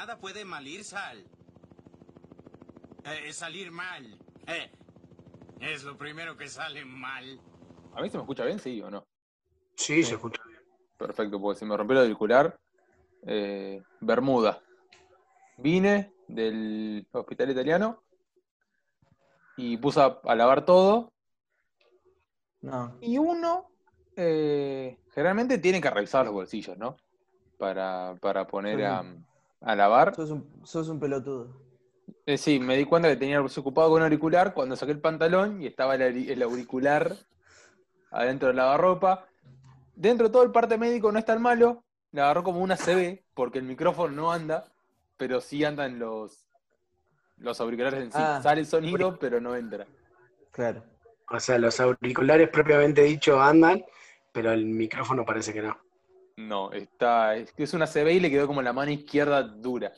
[0.00, 1.22] nada puede mal ir, Sal.
[3.04, 4.18] Eh, salir mal.
[4.46, 4.70] Eh,
[5.60, 7.38] es lo primero que sale mal.
[7.94, 9.06] ¿A mí se me escucha bien, sí o no?
[9.74, 10.60] Sí, se escucha bien.
[10.96, 12.58] Perfecto, porque se me rompió el auricular.
[13.26, 14.62] Eh, Bermuda.
[15.58, 18.02] Vine del hospital italiano
[19.58, 21.12] y puse a, a lavar todo.
[22.62, 22.96] No.
[23.02, 23.70] Y uno
[24.16, 26.96] eh, generalmente tiene que revisar los bolsillos, ¿no?
[27.58, 29.04] Para, para poner a,
[29.60, 30.14] a lavar.
[30.14, 31.56] Sos un, sos un pelotudo.
[32.26, 35.00] Eh, sí, me di cuenta que tenía el ocupado con un auricular cuando saqué el
[35.00, 37.16] pantalón y estaba el, auri- el auricular
[38.10, 39.26] adentro del lavarropa.
[39.94, 41.84] Dentro de todo el parte médico no es tan malo.
[42.12, 44.66] Le agarró como una CB porque el micrófono no anda,
[45.16, 46.46] pero sí andan los,
[47.36, 48.18] los auriculares en sí.
[48.20, 48.40] Ah.
[48.42, 49.86] Sale el sonido, pero no entra.
[50.50, 50.82] Claro.
[51.30, 53.84] O sea, los auriculares propiamente dicho andan,
[54.32, 55.78] pero el micrófono parece que no.
[56.48, 59.92] No, está, es, es una CB y le quedó como la mano izquierda dura.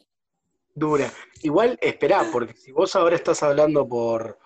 [0.74, 1.10] Dura.
[1.42, 4.38] Igual, esperá, porque si vos ahora estás hablando por,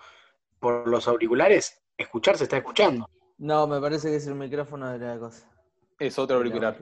[0.59, 3.09] por los auriculares, escuchar se está escuchando.
[3.37, 5.49] No, me parece que es el micrófono de la cosa.
[5.97, 6.77] Es otro auricular.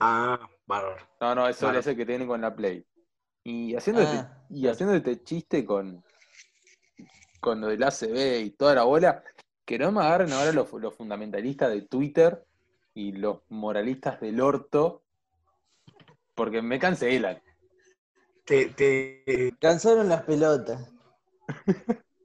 [0.00, 1.08] Ah, bárbaro.
[1.20, 2.84] No, no, eso es el que tiene con la Play.
[3.44, 6.04] Y haciendo, Ah, este, y haciendo este chiste con,
[7.40, 9.22] con lo del ACB y toda la bola,
[9.64, 12.44] que no me agarren ahora los, los fundamentalistas de Twitter
[12.98, 15.04] y los moralistas del orto,
[16.34, 17.40] porque me cancelan.
[18.44, 20.90] Te, te, Cansaron las pelotas.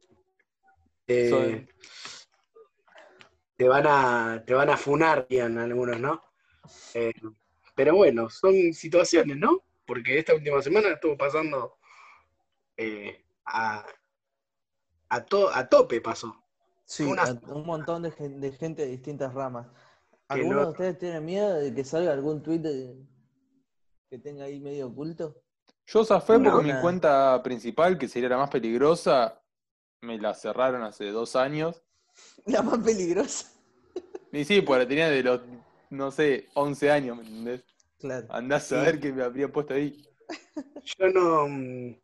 [1.05, 1.67] te- Soy-
[3.57, 6.23] te van a, te van a funar, dirían algunos, ¿no?
[6.93, 7.13] Eh,
[7.75, 9.63] pero bueno, son situaciones, ¿no?
[9.85, 11.77] Porque esta última semana estuvo pasando
[12.77, 13.85] eh, a,
[15.09, 16.35] a, to- a tope pasó.
[16.85, 19.67] Sí, a- un montón de, de gente de distintas ramas.
[20.33, 22.95] ¿Alguno no- de ustedes tiene miedo de que salga algún tweet de-
[24.09, 25.41] que tenga ahí medio oculto?
[25.85, 29.41] Yo zafé No, porque mi cuenta principal, que sería la más peligrosa,
[30.01, 31.83] me la cerraron hace dos años.
[32.45, 33.49] La más peligrosa.
[34.31, 35.41] Y sí, pues la tenía de los,
[35.89, 37.63] no sé, 11 años, ¿me entendés?
[37.99, 38.27] Claro.
[38.29, 38.85] Andás a Sí.
[38.85, 40.07] ver qué me habría puesto ahí.
[40.99, 41.95] Yo no, mm,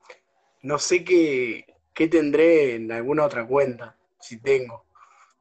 [0.64, 4.86] no sé qué, qué tendré en alguna otra cuenta, si tengo.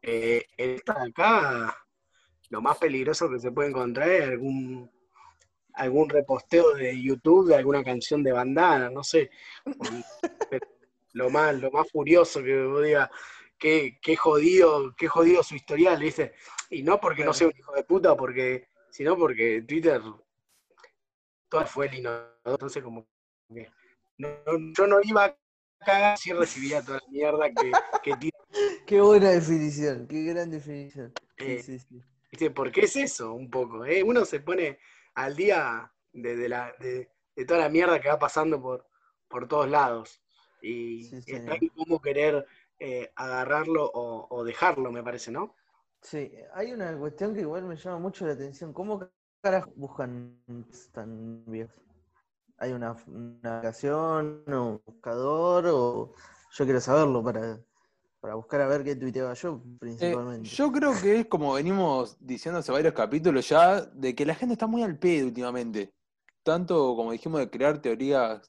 [0.03, 1.77] Eh, esta de acá,
[2.51, 4.91] lo más peligroso que se puede encontrar es algún,
[5.75, 9.31] algún reposteo de YouTube de alguna canción de bandana, no sé.
[11.15, 13.09] Lo más, lo más furioso que vos digas,
[13.59, 16.35] qué, qué jodido, qué jodido su historial, ¿viste?
[16.71, 20.03] Y no porque no sea un hijo de puta, porque, sino porque Twitter
[21.49, 23.07] todo fue el inodoro, entonces como
[23.53, 23.71] que
[24.19, 24.29] no-
[24.77, 25.37] yo no iba a
[25.85, 27.73] cagar si recibía toda la mierda que,
[28.03, 28.31] que.
[28.87, 31.13] Qué buena definición, qué gran definición.
[31.39, 32.03] Sí, Eh, sí, sí.
[32.31, 32.51] ¿Viste?
[32.51, 34.03] Porque es eso un poco, ¿eh?
[34.03, 34.79] Uno se pone
[35.15, 38.87] al día de, de la, de, de toda la mierda que va pasando por,
[39.29, 40.23] por todos lados.
[40.61, 42.45] Y Sí, está en cómo querer
[42.79, 45.55] eh, agarrarlo o, o dejarlo, me parece, ¿no?
[46.03, 48.73] Sí, hay una cuestión que igual me llama mucho la atención.
[48.73, 49.11] ¿Cómo
[49.41, 50.43] carajo buscan
[50.93, 51.83] tan viejos?
[52.59, 55.67] ¿Hay una, una aplicación o un buscador?
[55.67, 56.15] O
[56.51, 57.61] yo quiero saberlo para,
[58.21, 59.63] para buscar a ver qué tuiteaba yo
[60.01, 60.51] Eh, principalmente.
[60.57, 64.53] yo creo que es como venimos diciendo hace varios capítulos ya, de que la gente
[64.55, 65.93] está muy al pedo últimamente.
[66.43, 68.49] Tanto como dijimos de crear teorías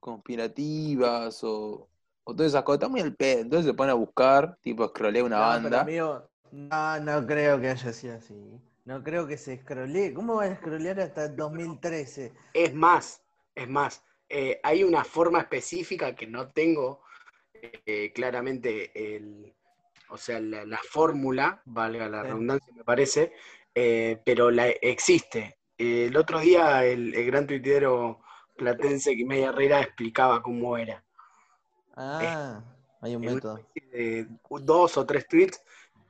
[0.00, 1.88] conspirativas o,
[2.24, 3.40] o todas esas cosas, está muy al pedo.
[3.42, 5.78] Entonces se pone a buscar, tipo scrollea una No, pero banda.
[5.78, 8.34] amigo, no, no creo que haya sido así.
[8.84, 10.14] No creo que se scrollee.
[10.14, 12.32] ¿Cómo van a scrollear hasta el 2013?
[12.52, 13.22] Es más,
[13.54, 17.00] es más, eh, hay una forma específica que no tengo
[17.86, 19.54] eh, claramente el,
[20.08, 22.28] o sea, la, la fórmula, valga la Sí.
[22.28, 23.32] redundancia, me parece,
[23.74, 25.58] eh, pero la existe.
[25.78, 28.20] Eh, el otro día el, el gran tuitero
[28.56, 31.04] platense Quimeya Herrera explicaba cómo era.
[31.96, 32.62] Ah,
[33.00, 33.60] hay un método.
[33.92, 34.26] de
[34.62, 35.60] dos o tres tweets.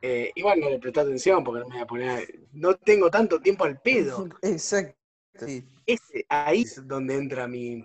[0.03, 2.29] Eh, igual no le presté atención porque no me voy a poner.
[2.53, 4.29] No tengo tanto tiempo al pedo.
[4.43, 4.97] Exacto.
[5.35, 5.65] sí.
[5.87, 7.85] Ese, ahí es donde entra mi,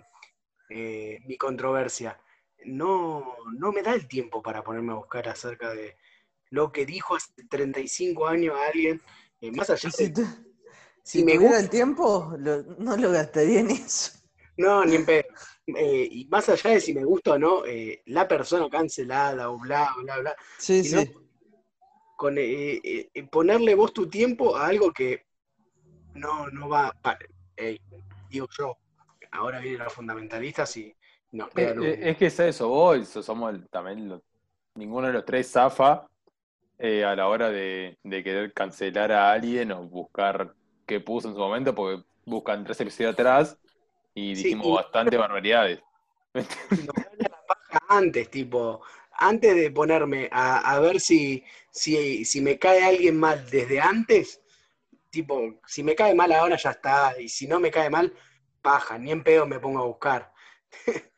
[0.70, 2.18] eh, mi controversia.
[2.66, 5.96] No, no me da el tiempo para ponerme a buscar acerca de
[6.50, 9.02] lo que dijo hace 35 años alguien.
[9.40, 10.12] eh, más allá si, de
[11.04, 14.12] si si me gusta, el tiempo, lo- no lo gastaría en eso.
[14.56, 15.24] no, ni en pedo.
[15.66, 19.58] Eh, y más allá de si me gusta o no, eh, la persona cancelada o
[19.58, 21.12] bla, bla, bla, Sí, sí.
[22.16, 22.36] con
[23.30, 25.26] ponerle vos tu tiempo a algo que
[26.14, 26.92] no, no va.
[28.28, 28.78] digo yo,
[29.32, 30.94] ahora vienen los fundamentalistas y
[31.32, 34.20] nos Eh, un- eh, es que es eso, vos so- somos el- también
[34.74, 36.06] ninguno de los tres zafa
[36.78, 40.54] eh, a la hora de, de querer cancelar a alguien o buscar
[40.86, 43.58] qué puso en su momento, porque buscan tres episodios atrás
[44.14, 45.80] y Sí, dijimos y- bastante barbaridades.
[47.18, 48.82] la paja antes, tipo,
[49.12, 54.40] antes de ponerme a, a ver si, si, si me cae alguien mal desde antes,
[55.10, 58.14] tipo, si me cae mal ahora ya está, y si no me cae mal,
[58.62, 60.32] paja, ni en pedo me pongo a buscar.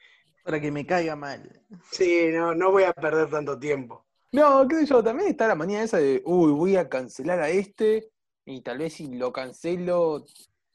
[0.44, 1.62] Para que me caiga mal.
[1.90, 4.04] Sí, no, no voy a perder tanto tiempo.
[4.32, 7.48] No, qué sé yo, también está la manía esa de, uy, voy a cancelar a
[7.50, 8.10] este,
[8.44, 10.24] y tal vez si lo cancelo,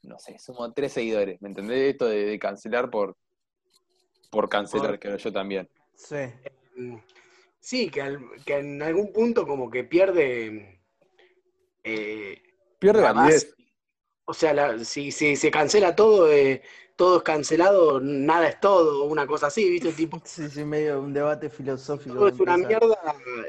[0.02, 1.92] no sé, sumo tres seguidores, ¿me entendés?
[1.92, 3.16] Esto de, de cancelar por,
[4.30, 5.68] por cancelar, creo yo también.
[5.94, 6.16] Sí.
[6.76, 6.96] Mm,
[7.62, 10.80] Sí, que, al- que en algún punto como que pierde...
[11.84, 12.42] eh,
[12.78, 13.54] Pierde la validez.
[14.24, 16.62] O sea, la- si, si se cancela todo, eh,
[17.00, 19.92] todo es cancelado, nada es todo, una cosa así, ¿viste?
[19.96, 22.16] Tipo, Sí, sí, medio un debate filosófico.
[22.16, 22.96] todo es una mierda,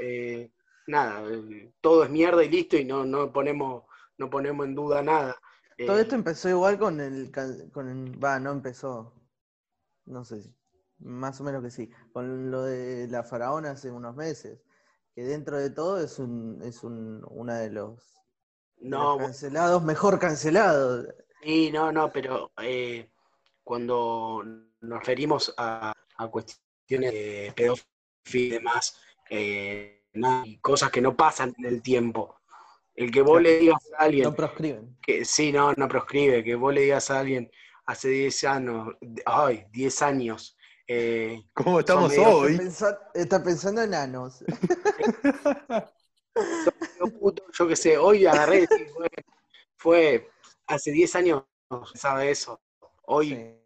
[0.02, 0.52] eh,
[0.88, 3.84] nada, eh, todo es mierda y listo y no, no ponemos,
[4.18, 5.36] no ponemos en duda nada.
[5.84, 7.32] Todo Eh, esto empezó igual con el,
[7.72, 9.14] con el- va, no empezó,
[10.06, 10.44] no sé,
[11.00, 14.62] más o menos que sí, con lo de la faraona hace unos meses,
[15.16, 18.22] que dentro de todo es un, es un, una de los,
[18.88, 21.08] de no, los cancelados, mejor cancelados.
[21.42, 23.11] sí, no, no, pero eh,
[23.72, 24.44] cuando
[24.82, 27.86] nos referimos a, a cuestiones de pedofilia
[28.34, 32.36] y demás, eh, nada, y cosas que no pasan en el tiempo.
[32.94, 34.98] El que vos le digas a alguien No proscriben.
[35.02, 37.50] que sí, no, no proscribe, que vos le digas a alguien
[37.86, 38.90] hace 10 años,
[39.26, 42.60] ay, 10 años, eh, ¿Cómo estamos hoy?
[43.14, 44.44] está pensando en anos.
[47.58, 49.10] Yo qué sé, hoy agarré, "Bueno,
[49.78, 50.30] fue
[50.68, 52.60] hace 10 años, no pensaba eso,
[53.06, 53.61] hoy Sí.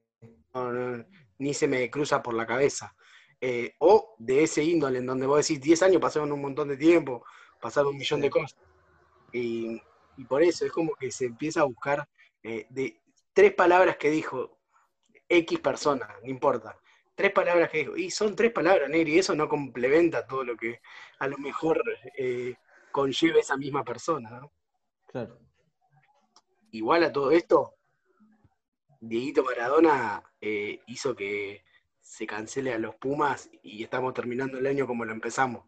[0.55, 1.05] No,
[1.37, 2.95] ni se me cruza por la cabeza.
[3.41, 6.77] Eh, o de ese índole, en donde vos decís 10 años pasaron un montón de
[6.77, 7.25] tiempo,
[7.59, 8.57] pasaron un millón de cosas.
[9.31, 9.81] Y,
[10.17, 12.07] y por eso es como que se empieza a buscar
[12.43, 13.01] eh, de
[13.33, 14.57] tres palabras que dijo
[15.27, 16.77] X persona, no importa.
[17.15, 20.57] Tres palabras que dijo, y son tres palabras, Negri, y eso no complementa todo lo
[20.57, 20.81] que
[21.19, 21.81] a lo mejor
[22.17, 22.55] eh,
[22.91, 24.29] conlleva esa misma persona.
[24.39, 24.51] ¿no?
[25.07, 25.39] Claro.
[26.71, 27.74] Igual a todo esto,
[29.07, 31.63] Dieguito Maradona eh, hizo que
[32.01, 35.63] se cancele a los Pumas y estamos terminando el año como lo empezamos,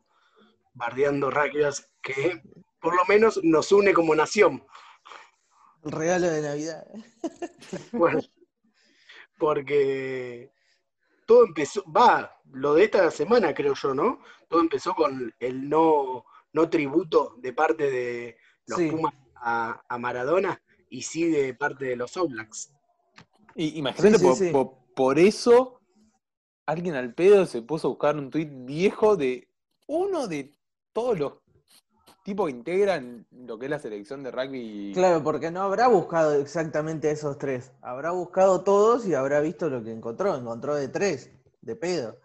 [0.73, 2.41] bardeando rugbyers que
[2.81, 4.65] por lo menos nos une como nación.
[5.83, 6.87] El regalo de Navidad.
[7.91, 8.21] Bueno,
[9.37, 10.51] porque
[11.25, 14.21] todo empezó, va, lo de esta semana creo yo, ¿no?
[14.47, 18.89] Todo empezó con el no, no tributo de parte de los Sí.
[18.89, 22.71] Pumas a, a Maradona y sí de parte de los All Blacks.
[23.57, 24.49] Y imagínate, Sí, sí, por, sí.
[24.51, 25.81] por- por eso
[26.67, 29.49] alguien al pedo se puso a buscar un tuit viejo de
[29.87, 30.55] uno de
[30.93, 31.33] todos los
[32.23, 34.91] tipos que integran lo que es la selección de rugby.
[34.93, 37.71] Claro, porque no habrá buscado exactamente esos tres.
[37.81, 40.35] Habrá buscado todos y habrá visto lo que encontró.
[40.35, 41.31] Encontró de tres,
[41.61, 42.19] de pedo.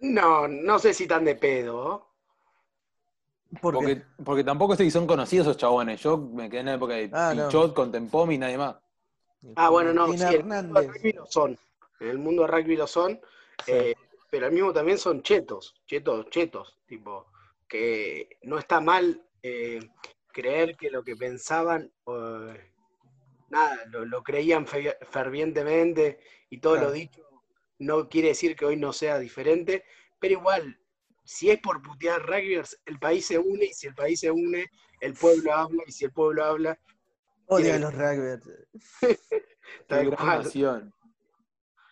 [0.00, 2.08] No, no sé si tan de pedo.
[3.60, 6.00] Porque, Porque, tampoco sé si son conocidos esos chabones.
[6.00, 7.46] Yo me quedé en la época de Ah, no.
[7.46, 8.76] Pichot, con Tempomi y nadie más.
[9.56, 11.58] Ah, bueno, no, sí, en el mundo rugby lo son.
[12.00, 13.20] En el mundo de rugby lo son,
[13.64, 13.72] Sí.
[13.72, 13.94] eh,
[14.30, 17.26] pero al mismo también son chetos, chetos, chetos, tipo,
[17.68, 19.80] que no está mal eh,
[20.32, 22.72] creer que lo que pensaban, eh,
[23.48, 26.88] nada, lo, lo creían fe- fervientemente y todo Claro.
[26.88, 27.26] lo dicho
[27.78, 29.84] no quiere decir que hoy no sea diferente,
[30.18, 30.78] pero igual,
[31.24, 34.66] si es por putear rugbyers, el país se une y si el país se une,
[35.00, 36.78] el pueblo habla y si el pueblo habla,
[37.50, 38.48] Odio a los rugbyers.
[39.00, 39.18] Qué
[39.88, 40.94] tal gran nación.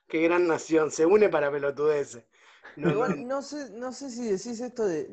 [0.07, 2.25] Qué gran nación, se une para pelotudeces.
[2.77, 5.09] No, Igual no, no sé, no sé si decís esto de.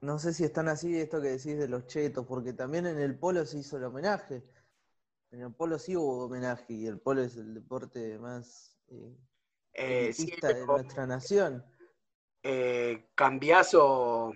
[0.00, 3.18] No sé si están así esto que decís de los chetos, porque también en el
[3.18, 4.42] polo se hizo el homenaje.
[5.32, 9.16] En el polo sí hubo homenaje y el polo es el deporte más eh,
[9.74, 11.64] eh, sí, elitista de pero, nuestra nación.
[12.42, 14.32] eh, cambiazo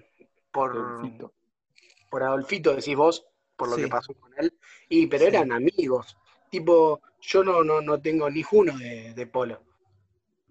[0.51, 1.33] por, Adolfito.
[2.11, 3.27] por Adolfito, decís vos,
[3.57, 3.83] por lo Sí.
[3.83, 4.59] que pasó con él.
[4.91, 5.29] Y, pero Sí.
[5.29, 6.19] eran amigos.
[6.51, 9.63] Tipo, yo no, no, no tengo ni uno de, de polo.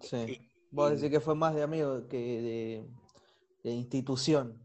[0.00, 0.16] Sí.
[0.16, 2.84] Y- Vos decís que fue más de amigo que de,
[3.64, 4.56] de institución.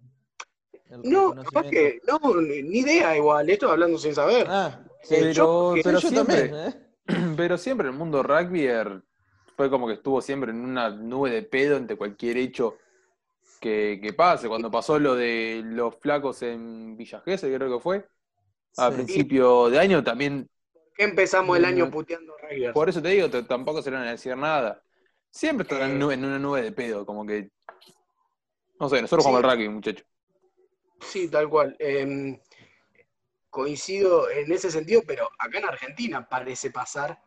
[1.03, 4.45] no, capaz que, no, ni, idea igual, esto hablando sin saber.
[4.47, 5.15] Ah, sí.
[5.19, 7.33] Pero, yo- pero yo siempre, también, ¿eh?
[7.37, 8.67] pero siempre el mundo rugby
[9.57, 12.77] fue como que estuvo siempre en una nube de pedo ante cualquier hecho
[13.59, 14.47] que, que pase.
[14.47, 18.05] Cuando pasó lo de los flacos en Villa Gesell, creo que fue,
[18.77, 18.95] a Sí.
[18.95, 20.49] principio de año también
[20.97, 22.73] ¿Qué empezamos el año Mm, puteando rugbyers?
[22.73, 24.81] Por eso te digo, tampoco se le van a decir nada.
[25.29, 25.99] Siempre están en, Eh.
[25.99, 27.49] nube- en una nube de pedo, como que.
[28.79, 29.29] No sé, nosotros Sí.
[29.29, 30.05] jugamos al rugby, muchachos.
[31.01, 31.75] Sí, tal cual.
[31.79, 32.39] Em,
[33.49, 37.21] coincido en ese sentido, pero acá en Argentina parece pasar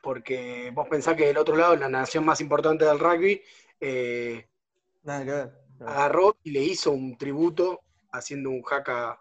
[0.00, 3.42] porque vos pensás que del otro lado, la nación más importante del rugby,
[3.80, 4.46] eh,
[5.02, 5.52] Nada que ver.
[5.80, 7.80] agarró y le hizo un tributo
[8.12, 9.20] haciendo un jaca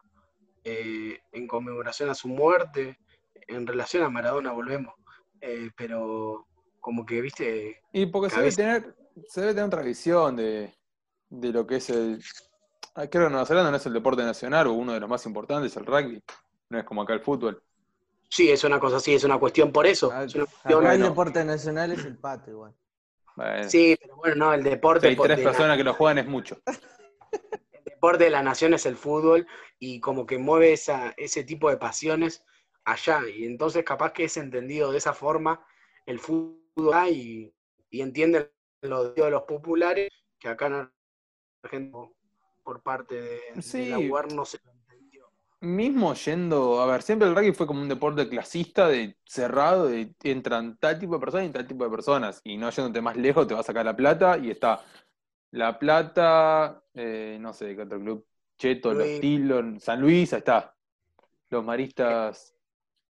[0.70, 2.98] eh, en conmemoración a su muerte.
[3.48, 4.94] En relación a Maradona volvemos.
[5.42, 6.46] Eh, pero
[6.80, 8.96] como que, viste, Y porque se debe, tener,
[9.28, 10.74] se debe tener otra visión de,
[11.30, 12.22] de lo que es el.
[12.96, 15.26] Ah, Creo que Nueva Zelanda no es el deporte nacional o uno de los más
[15.26, 16.22] importantes, el rugby.
[16.70, 17.62] No es como acá el fútbol.
[18.30, 20.08] sí, es una cosa así, es una cuestión por eso.
[20.08, 22.74] Acá es una cuestión- el deporte nacional es el pato igual.
[23.36, 25.84] Bueno, sí, pero bueno, no, el si deporte, hay por- tres de la- personas que
[25.84, 26.60] lo juegan es mucho.
[27.98, 29.48] el deporte de la nación es el fútbol
[29.80, 32.44] y como que mueve esa, ese tipo de pasiones
[32.86, 33.22] allá.
[33.28, 35.66] Y entonces capaz que es entendido de esa forma
[36.06, 37.54] el fútbol allá y,
[37.90, 38.50] y entienden
[38.82, 40.92] lo de los populares que acá en
[41.64, 41.98] Argentina
[42.64, 43.90] por parte de, de Sí.
[43.90, 45.26] la UAR no se lo entendió.
[45.60, 50.14] Mismo yendo, a ver, siempre el rugby fue como un deporte clasista, de cerrado, de
[50.24, 52.42] entran tal tipo de personas y tal tipo de personas.
[52.44, 54.86] Y no yéndote más lejos, te va a sacar la plata y está
[55.58, 58.26] La Plata, eh, no sé, ¿qué otro club?
[58.58, 59.20] Cheto, Los.
[59.20, 60.76] Tilos, San Luis, ahí está.
[61.50, 62.54] Los maristas,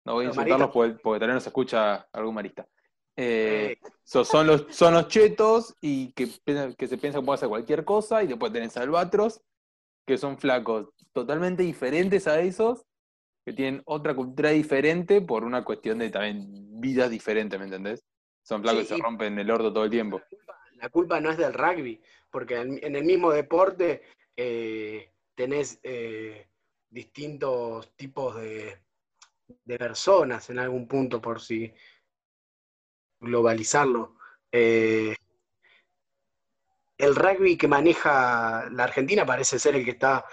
[0.05, 2.67] no voy a Los insultarlos porque, porque tal vez no se escucha algún marista.
[3.17, 7.37] Eh, So- son, los, son los chetos y que, piensan- que se piensa que puede
[7.37, 9.41] hacer cualquier cosa y después tenés albatros,
[10.07, 12.85] que son flacos totalmente diferentes a esos,
[13.45, 18.05] que tienen otra cultura diferente por una cuestión de también vidas diferentes, ¿me entendés?
[18.43, 20.21] Son flacos Sí, que se rompen el orto todo el tiempo.
[20.75, 22.01] la culpa no es del rugby,
[22.35, 24.03] porque en, el mismo deporte
[24.37, 26.49] eh, tenés eh,
[26.91, 28.77] distintos tipos de,
[29.79, 31.73] personas en algún punto, por si
[33.21, 34.17] globalizarlo.
[34.51, 35.15] Eh,
[36.99, 40.25] el rugby que maneja la Argentina parece ser el que está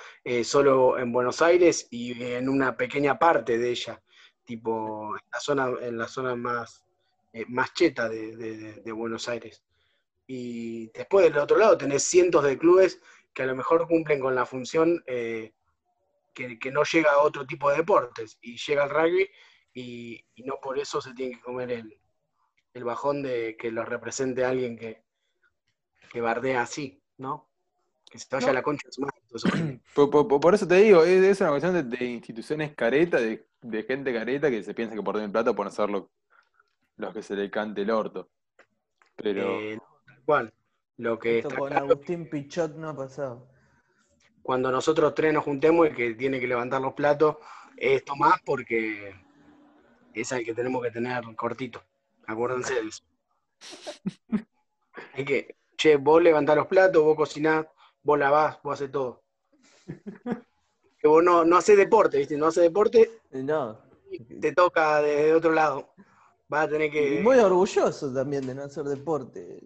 [0.44, 4.02] solo en Buenos Aires y en una pequeña parte de ella,
[4.44, 6.84] tipo en la zona, en la zona más,
[7.50, 9.64] más cheta de Buenos Aires.
[10.34, 13.02] Y después del otro lado tenés cientos de clubes
[13.34, 15.52] que a lo mejor cumplen con la función eh,
[16.34, 18.38] que, que no llega a otro tipo de deportes.
[18.42, 19.30] Y llega al rugby
[19.74, 22.00] y, y no por eso se tiene que comer el,
[22.74, 25.04] el bajón de que los represente alguien que,
[26.10, 27.50] que bardea así, ¿no?
[28.10, 28.52] Que se vaya No.
[28.52, 29.82] a la concha de su madre.
[29.94, 33.48] Por, por- por eso te digo, es, es una cuestión de, de instituciones careta, de,
[33.62, 36.10] de gente careta que se piensa que por tener plata pueden hacer lo,
[36.96, 38.30] lo que se le cante el orto.
[39.18, 39.78] Pero Eh,
[40.26, 40.54] cual.
[40.98, 43.48] Lo que Esto está con claro Agustín Pichot no ha pasado.
[44.44, 47.38] cuando nosotros tres nos juntemos, el que tiene que levantar los platos
[47.78, 49.14] es Tomás porque
[50.14, 51.82] es el que tenemos que tener cortito.
[52.28, 53.04] Acuérdense de eso.
[55.14, 57.66] Hay que, che, vos levantás los platos, vos cocinás,
[58.04, 59.24] vos lavás, vos haces todo.
[61.00, 62.38] Que vos no, no haces deporte, ¿viste?
[62.38, 63.80] No haces deporte, No.
[64.40, 65.94] te toca de otro lado.
[66.48, 67.22] Vas a tener Y que.
[67.24, 69.64] muy orgulloso también de no hacer deporte.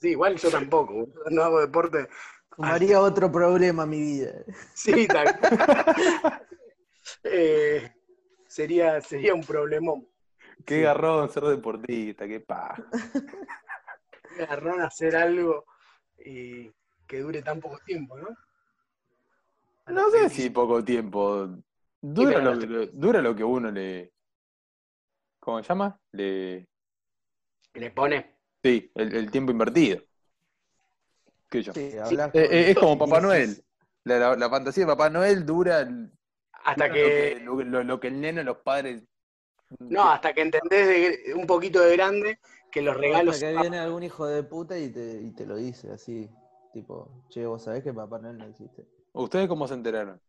[0.00, 1.08] Sí, igual yo tampoco.
[1.30, 2.08] No hago deporte.
[2.54, 4.32] Sumaría otro problema a mi vida.
[4.74, 5.38] Sí, tal.
[7.22, 7.92] Eh,
[8.48, 10.06] sería, sería un problemón.
[10.64, 12.82] qué garrón ser deportista, qué paja.
[14.40, 15.64] Agarrón a hacer algo
[16.18, 16.70] y
[17.06, 18.28] que dure tan poco tiempo, ¿no?
[19.86, 20.42] A No sé 26.
[20.44, 21.48] si poco tiempo.
[22.00, 24.12] Dura, lo, lo- dura lo que uno le.
[25.40, 25.98] ¿Cómo se llama?
[26.12, 26.66] Le.
[27.74, 28.35] Le pone.
[28.66, 30.00] Sí, el, el tiempo invertido.
[31.48, 31.72] ¿Qué sé yo?
[31.72, 33.62] Sí, hablas Eh, eh, es como Papá Noel.
[34.04, 36.10] La, la- la fantasía de Papá Noel dura, el-
[36.64, 37.40] Hasta dura que.
[37.44, 39.04] lo, que, lo- lo que el nene, los padres.
[39.78, 40.86] No, hasta que entendés
[41.26, 42.38] de- un poquito de grande
[42.72, 43.34] que los regalos.
[43.36, 46.28] Hasta que viene algún hijo de puta y te, y te lo dice así.
[46.72, 48.84] Tipo, che, vos sabés que Papá Noel no existe.
[49.12, 50.20] ¿Ustedes cómo se enteraron?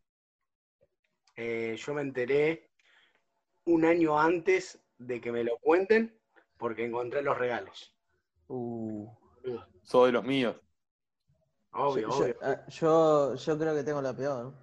[1.36, 2.70] Eh, yo me enteré
[3.66, 6.18] un año antes de que me lo cuenten
[6.56, 7.94] porque encontré los regalos.
[8.48, 9.06] Uh,
[9.82, 10.56] Soy de los míos.
[11.72, 12.34] Obvio, yo, obvio.
[12.34, 14.54] yo- ah, yo, yo creo que tengo la peor.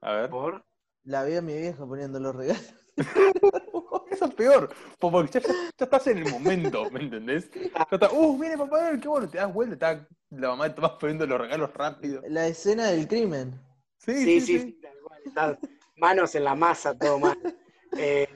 [0.00, 0.30] A ver.
[0.30, 0.64] Por.
[1.04, 2.74] La vi a mi vieja poniendo los regalos.
[4.10, 7.50] Eso es peor, porque ya, estás en el momento, ¿me entendés?
[7.50, 10.92] Ya está, uh, viene Papá qué bueno, te das vuelta, está la mamá de Tomás
[11.00, 12.22] poniendo los regalos rápido.
[12.28, 13.58] La escena del crimen.
[13.96, 15.58] Sí, Sí, sí, sí, tal cual, está
[15.96, 17.36] manos en la masa, todo mal.
[17.94, 18.26] Eh,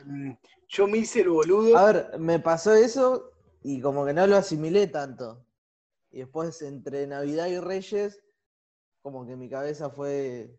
[0.68, 1.78] yo me hice el boludo.
[1.78, 3.32] A ver, me pasó eso
[3.68, 5.44] y como que no lo asimilé tanto.
[6.12, 8.22] Y después entre Navidad y Reyes,
[9.02, 10.56] como que mi cabeza fue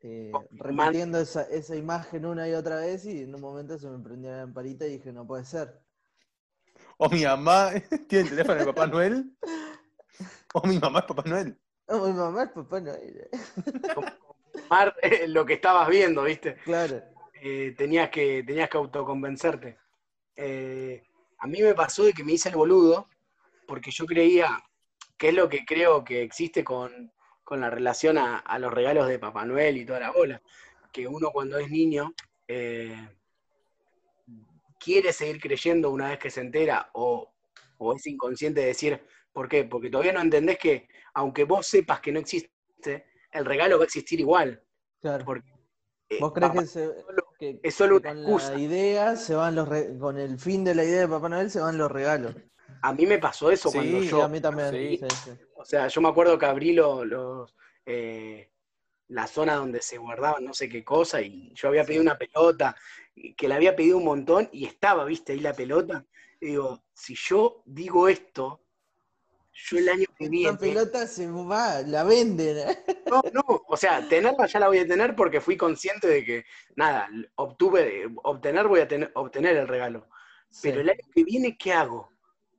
[0.00, 3.98] eh, repitiendo esa, esa imagen una y otra vez y en un momento se me
[3.98, 5.80] prendió la lamparita y dije, no puede ser.
[6.98, 7.70] O mi mamá
[8.10, 9.34] tiene el teléfono de Papá Noel,
[10.52, 11.58] o mi mamá es Papá Noel.
[11.88, 13.28] No, mi mamá es Papá Noel.
[14.68, 16.56] Mar, eh, lo que estabas viendo, ¿viste?
[16.56, 17.02] Claro.
[17.40, 19.78] Eh, tenías, que, tenías que autoconvencerte.
[20.36, 21.07] Eh,
[21.38, 23.08] a mí me pasó de que me hice el boludo,
[23.66, 24.62] porque yo creía,
[25.16, 27.12] que es lo que creo que existe con,
[27.44, 30.42] con la relación a, a los regalos de Papá Noel y toda la bola,
[30.92, 32.12] que uno cuando es niño
[32.48, 33.08] eh,
[34.80, 37.32] quiere seguir creyendo una vez que se entera o,
[37.78, 39.00] o es inconsciente de decir,
[39.32, 39.64] ¿por qué?
[39.64, 42.50] Porque todavía no entendés que aunque vos sepas que no existe,
[43.32, 44.62] el regalo va a existir igual.
[45.00, 45.24] Claro.
[45.24, 45.50] Porque,
[46.08, 46.92] eh, ¿Vos crees Papá que, se-
[47.38, 48.52] que- es solo que una con excusa.
[48.52, 51.50] la idea se van los re- con el fin de la idea de Papá Noel
[51.50, 52.34] se van los regalos?
[52.82, 54.70] A mí me pasó eso Sí, cuando Sí, yo, a mí también.
[54.72, 54.96] sí.
[54.98, 55.30] sí, sí.
[55.56, 57.54] o sea, yo me acuerdo que abrí lo- los,
[57.86, 58.50] eh,
[59.08, 62.76] la zona donde se guardaban no sé qué cosa y yo había pedido una pelota,
[63.36, 66.04] que la había pedido un montón y estaba, viste, ahí la pelota.
[66.40, 68.60] Y digo, si yo digo esto,
[69.70, 70.58] yo el año que Esta viene...
[70.58, 72.76] pelota se va, la venden.
[73.10, 76.44] No, no, o sea, tenerla ya la voy a tener porque fui consciente de que,
[76.76, 80.06] nada, obtuve, obtener voy a tener, obtener el regalo.
[80.60, 82.10] Pero el año que viene, ¿qué hago?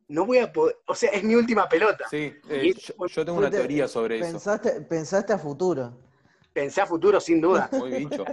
[0.07, 2.05] No voy a poder, o sea, es mi última pelota.
[2.09, 4.31] Sí, eh, eso yo, tengo una teoría sobre eso.
[4.31, 5.93] pensaste, pensaste a futuro.
[6.53, 7.69] Pensé a futuro, sin duda.
[7.77, 8.25] Muy bicho.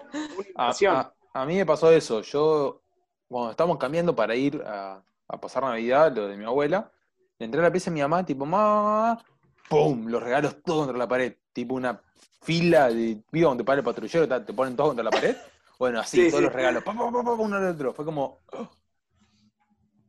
[0.54, 2.23] A, a- a mí me pasó eso.
[2.23, 2.82] Yo,
[3.28, 6.90] cuando estamos cambiando para ir a, a pasar Navidad, lo de mi abuela,
[7.38, 9.23] entré a la pieza de mi mamá, tipo, mamá,
[9.69, 10.07] ¡pum!
[10.09, 11.35] Los regalos todos contra la pared.
[11.52, 12.00] Tipo una
[12.43, 15.37] fila de vivo donde para el patrullero, te ponen todos contra la pared.
[15.78, 16.45] Bueno, así, Sí, todos sí.
[16.45, 17.93] los regalos, pa, pa, pa, uno al otro.
[17.93, 18.69] Fue como, "Oh,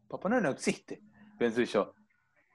[0.08, 1.02] Papá Noel no existe,
[1.38, 1.94] pensé yo.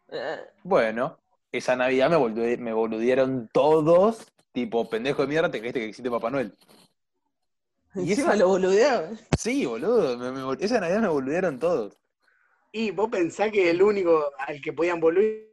[0.08, 1.18] Eh, Bueno,
[1.50, 6.10] esa Navidad me, volve- me boludearon todos, tipo, pendejo de mierda, te creíste que existe
[6.10, 6.56] Papá Noel.
[7.94, 9.08] Y Encima esa- lo boludeaba.
[9.36, 11.98] Sí, boludo, me- me vol- esa Navidad me boludearon todos.
[12.72, 15.48] Y vos pensás que el único al que podían volver,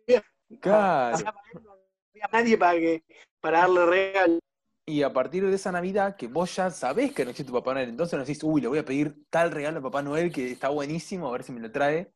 [0.62, 1.18] Claro.
[1.20, 1.72] no
[2.14, 3.04] había nadie para, que,
[3.42, 4.40] para darle regalo.
[4.86, 7.90] Y a partir de esa Navidad, que vos ya sabés que no existe Papá Noel,
[7.90, 10.70] entonces no decís, uy, le voy a pedir tal regalo a Papá Noel que está
[10.70, 12.12] buenísimo, a ver si me lo trae.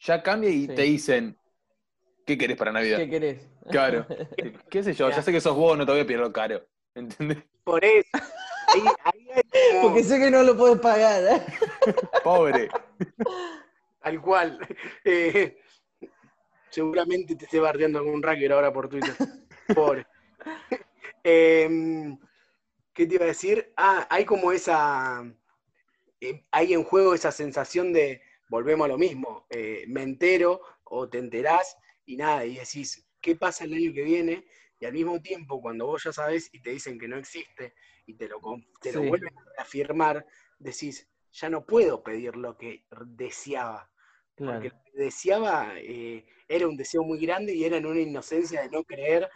[0.00, 0.74] Ya cambia y Sí.
[0.74, 1.36] te dicen,
[2.24, 2.98] ¿qué querés para Navidad?
[2.98, 3.48] ¿Qué querés?
[3.70, 4.06] Claro.
[4.70, 5.10] ¿Qué sé yo?
[5.10, 6.64] Ya sé que sos vos, no te voy a pedir lo caro.
[6.94, 7.38] ¿Entendés?
[7.64, 8.08] Por eso.
[8.68, 11.22] Ahí, ahí hay como- Porque sé que no lo puedes pagar.
[11.24, 11.42] ¿eh?
[12.24, 12.68] Pobre.
[14.08, 14.58] Tal cual.
[15.04, 15.56] Eh,
[16.70, 19.14] seguramente te esté bardeando algún racker ahora por Twitter.
[19.74, 20.06] Pobre.
[21.24, 22.18] Em,
[22.94, 23.72] ¿Qué te iba a decir?
[23.76, 25.22] Ah, hay como esa.
[26.20, 28.22] eh, hay en juego esa sensación de.
[28.48, 29.46] Volvemos a lo mismo.
[29.50, 34.02] eh, me entero o te enterás y nada, y decís, ¿qué pasa el año que
[34.02, 34.46] viene?
[34.80, 37.74] Y al mismo tiempo, cuando vos ya sabés y te dicen que no existe
[38.06, 38.40] y te lo,
[38.82, 39.06] te lo Sí.
[39.06, 40.26] vuelven a afirmar,
[40.58, 43.90] decís, ya no puedo pedir lo que deseaba.
[44.38, 44.52] Claro.
[44.54, 48.62] Porque lo que deseaba eh, era un deseo muy grande y era en una inocencia
[48.62, 49.28] de no creer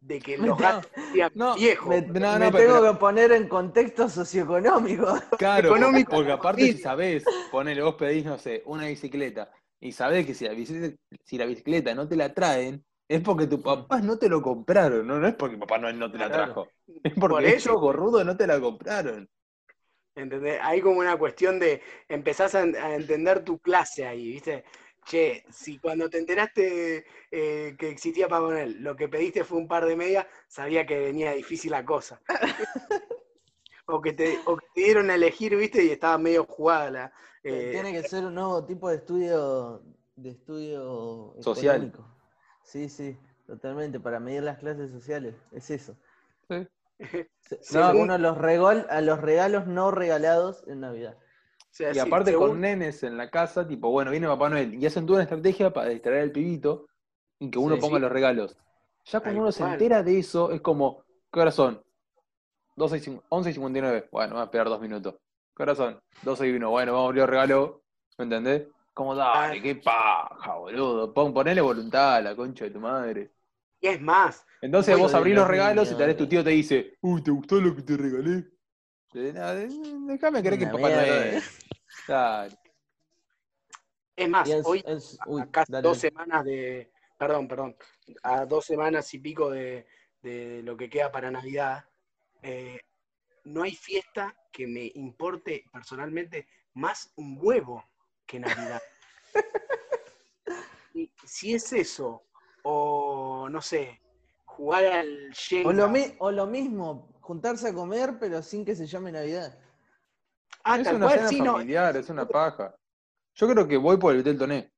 [0.00, 1.88] de que los No, gatos sean no, viejos.
[1.88, 5.06] Me, No, me no, pero- tengo pero- que poner en contexto socioeconómico.
[5.38, 10.26] Claro, Económico, porque aparte si sabés, ponele, vos pedís, no sé, una bicicleta, y sabés
[10.26, 14.04] que si la bicicleta, si la bicicleta no te la traen, es porque tus papás
[14.04, 16.44] no te lo compraron, no, no es porque papá Noel no te la Claro.
[16.44, 16.68] trajo.
[17.04, 19.28] Es porque Por ellos gorrudo no te la compraron.
[20.20, 20.58] ¿Entendés?
[20.62, 24.64] Hay como una cuestión de empezás a, a entender tu clase ahí, ¿viste?
[25.04, 29.66] Che, si cuando te enteraste eh, que existía Papá Noel, lo que pediste fue un
[29.68, 32.20] par de medias, sabía que venía difícil la cosa.
[33.86, 35.84] o, que te, o que te dieron a elegir, ¿viste?
[35.84, 37.12] Y estaba medio jugada la.
[37.42, 39.82] eh, Tiene que ser un nuevo tipo de estudio,
[40.16, 41.76] de estudio Social.
[41.76, 42.06] económico.
[42.62, 45.96] Sí, sí, totalmente, para medir las clases sociales, es eso.
[46.48, 46.66] Sí.
[47.60, 51.16] Según a los, regol- a los regalos no regalados en Navidad.
[51.18, 54.48] o sea, Y sí, aparte según- con nenes en la casa, tipo, bueno, viene Papá
[54.50, 56.86] Noel, y hacen toda una estrategia para distraer al pibito
[57.38, 58.02] y que uno Sí, ponga sí.
[58.02, 58.56] los regalos.
[59.06, 61.82] Ya cuando uno se entera de eso, es como, ¿qué horas son?
[62.76, 64.08] 12 y cin- 11 y 59.
[64.12, 65.14] Bueno, vamos a esperar dos minutos.
[65.56, 66.00] ¿Qué horas son?
[66.22, 66.70] 12 y 1.
[66.70, 67.82] Bueno, vamos a abrir el regalo.
[68.18, 68.68] ¿Me entendés?
[68.94, 69.62] Como, dale, Ah.
[69.62, 71.12] qué paja, boludo.
[71.14, 73.30] Pon, ponele voluntad a la concha de tu madre.
[73.80, 76.50] Y es más, Entonces vos abrís los los regalos y tal vez tu tío te
[76.50, 78.44] dice, uy, ¿te gustó lo que te regalé?
[79.12, 80.90] Nada, Déjame creer que Papá
[84.16, 84.84] es más, hoy
[85.26, 87.76] uy, a casi dale, dos semanas de, perdón, perdón,
[88.22, 89.86] a dos semanas y pico de,
[90.22, 91.84] de lo que queda para Navidad,
[92.42, 92.78] eh,
[93.44, 97.84] no hay fiesta que me importe personalmente más un huevo
[98.26, 98.82] que Navidad.
[100.94, 102.26] y si es eso,
[102.62, 104.00] o no sé,
[104.44, 108.74] jugar al Jenga, O lo, mi- o lo mismo, juntarse a comer, pero sin que
[108.74, 109.58] se llame Navidad.
[110.64, 112.74] ah, es tal una cual, cena sí, no, familiar, es una paja.
[113.34, 114.72] Yo creo que voy por el Vitel Toné.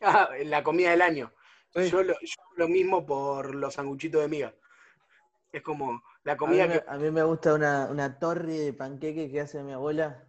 [0.00, 1.32] ah, la comida del año.
[1.74, 1.88] Sí.
[1.90, 4.54] Yo, lo, yo lo mismo por los sanguchitos de miga.
[5.52, 8.52] Es como la A mí, comida me, que a mí me gusta una, una torre
[8.58, 10.26] de panqueque que hace mi abuela.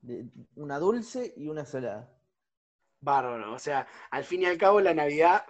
[0.00, 2.15] De- una dulce y una salada.
[3.06, 3.54] Bárbaro.
[3.54, 5.44] O sea, al fin y al cabo, la Navidad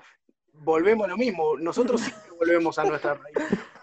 [0.53, 1.57] volvemos a lo mismo.
[1.59, 3.37] Nosotros siempre volvemos a nuestra raíz.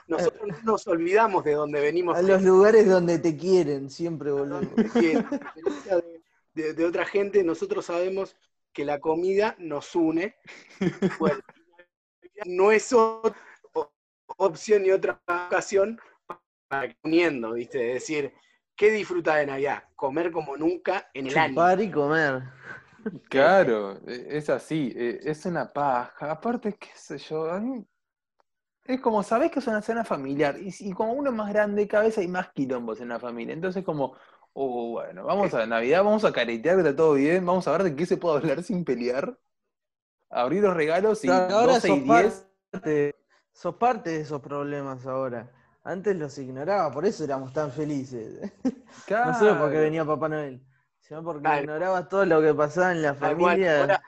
[0.08, 2.16] Nosotros no nos olvidamos de dónde venimos.
[2.18, 4.68] A los lugares donde te quieren, siempre volvemos.
[4.78, 4.82] a
[5.56, 6.22] diferencia de,
[6.54, 8.36] de- de otra gente, nosotros sabemos
[8.72, 10.36] que la comida nos une.
[11.20, 11.40] Bueno,
[12.46, 13.22] no es o-
[13.74, 13.92] o-
[14.38, 16.00] opción ni otra ocasión
[16.68, 17.88] para que uniendo, ¿viste?
[17.90, 18.34] Es decir,
[18.76, 19.84] ¿qué disfruta de Navidad?
[19.96, 21.50] Comer como nunca en el año.
[21.54, 22.44] Chupar y comer.
[23.30, 26.32] Claro, e- es así, e- es una paja.
[26.32, 27.86] Aparte, qué sé yo, a mí
[28.86, 32.04] es como, sabés que es una cena familiar, y, como uno es más grande, cada
[32.04, 33.54] vez hay más quilombos en la familia.
[33.54, 34.16] Entonces, como,
[34.54, 37.84] oh, bueno, vamos a Navidad, vamos a caretear que está todo bien, vamos a ver
[37.84, 39.38] de qué se puede hablar sin pelear,
[40.30, 42.48] abrir los regalos y Claro, ahora 12 y sos 10.
[42.72, 43.16] parte,
[43.54, 45.52] sos parte de esos problemas ahora.
[45.84, 48.52] Antes los ignoraba, por eso éramos tan felices.
[49.22, 50.62] No solo porque venía Papá Noel,
[51.04, 51.62] sino porque Claro.
[51.62, 53.82] ignorabas todo lo que pasaba en la familia.
[53.82, 54.04] Ahora,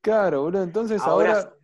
[0.00, 1.54] Claro, boludo, entonces ahora ahora.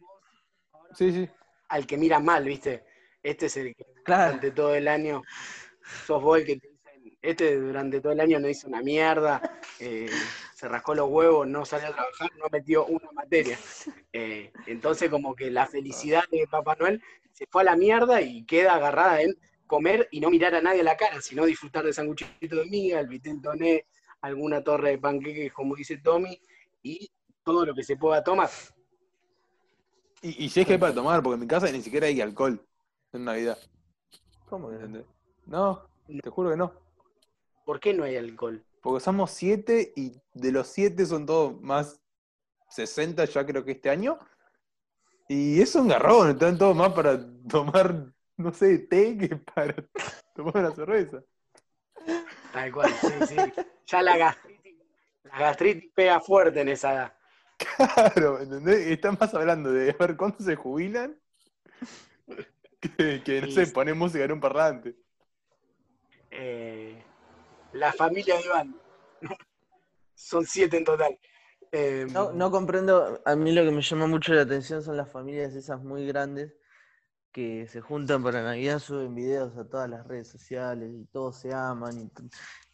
[0.95, 1.29] Sí, sí.
[1.71, 2.85] al que mira mal, ¿viste?
[3.23, 5.23] Este es el que Claro, durante todo el año
[6.07, 9.43] sos vos el que te dicen, este durante todo el año no hizo una mierda,
[9.81, 10.09] eh,
[10.55, 13.59] se rascó los huevos, no salió a trabajar, no metió una materia.
[14.13, 18.45] Eh, entonces como que la felicidad de Papá Noel se fue a la mierda y
[18.45, 19.35] queda agarrada en
[19.69, 22.99] comer y no mirar a nadie a la cara, sino disfrutar de sanguchito de miga,
[22.99, 23.87] el vitel toné,
[24.21, 26.41] alguna torre de panqueques, como dice Tommy,
[26.83, 27.09] y
[27.45, 28.51] todo lo que se pueda tomar.
[30.23, 32.21] Y, y si es que hay para tomar, porque en mi casa ni siquiera hay
[32.21, 32.61] alcohol
[33.13, 33.59] en Navidad.
[34.49, 35.05] ¿cómo que.
[35.47, 36.73] No, te juro que no.
[37.65, 38.65] ¿Por qué no hay alcohol?
[38.83, 42.01] Porque somos siete y de los siete son todos más
[42.71, 44.19] 60 ya creo que este año.
[45.29, 49.75] Y es un garrón, están todos más para tomar, no sé, té que para
[50.35, 51.23] tomar una cerveza.
[52.53, 53.37] Tal cual, sí, sí.
[53.87, 54.77] Ya la gastritis,
[55.25, 57.15] la gastritis pega fuerte en esa edad.
[57.59, 58.87] Claro, ¿entendés?
[58.87, 61.19] Están más hablando de a ver cuándo se jubilan
[62.81, 63.73] que, que, no sé, Sí.
[63.73, 64.95] poner música en un parlante.
[66.31, 67.03] Eh,
[67.73, 68.77] la familia de Iván.
[70.15, 71.19] Son siete en total.
[71.73, 75.11] Eh, No, no comprendo, a mí lo que me llama mucho la atención son las
[75.11, 76.55] familias esas muy grandes
[77.39, 81.55] que se juntan para Navidad, suben videos a todas las redes sociales y todos se
[81.55, 82.11] aman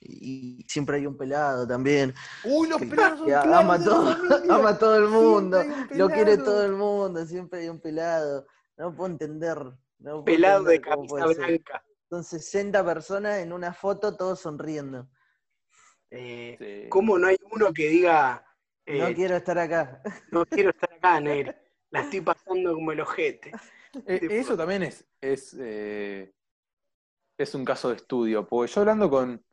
[0.00, 4.16] y, y siempre hay un pelado también ¡Uy, los que, pelados son que ama, todo,
[4.48, 8.46] ama a todo el mundo, lo quiere todo el mundo, siempre hay un pelado,
[8.78, 9.58] no puedo entender.
[9.98, 11.46] No puedo pelado de entender camisa ser.
[11.46, 11.84] blanca.
[12.08, 15.08] Son 60 personas en una foto, todos sonriendo.
[16.10, 16.88] Eh, Sí.
[16.88, 18.46] ¿Cómo no hay uno que diga,
[18.86, 20.00] eh, No quiero estar acá.
[20.30, 21.54] no quiero estar acá, negro?
[21.90, 23.52] La estoy pasando como el ojete.
[24.06, 26.32] Eh, eso también es, es, eh,
[27.38, 29.44] es un caso de estudio, porque yo hablando con,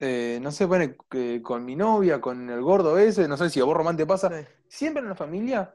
[0.00, 0.94] eh, no sé, bueno,
[1.42, 4.28] con mi novia, con el gordo ese, no sé si a vos Román te pasa,
[4.30, 4.46] Sí.
[4.68, 5.74] siempre en la familia,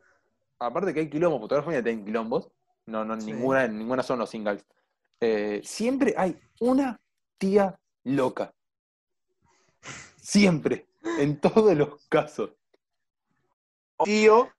[0.60, 2.52] aparte que hay quilombos, porque toda la familia tiene quilombos,
[2.86, 3.32] no, no, Sí.
[3.32, 4.66] ninguna, ninguna son los singles,
[5.64, 7.00] siempre hay una
[7.38, 8.54] tía loca.
[10.18, 10.88] Siempre,
[11.20, 12.52] en todos los casos.
[14.04, 14.52] Tío, en